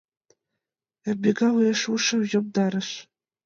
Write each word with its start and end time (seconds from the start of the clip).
Ямбика 1.11 1.47
уэш 1.55 1.81
ушым 1.93 2.21
йомдарыш... 2.31 2.89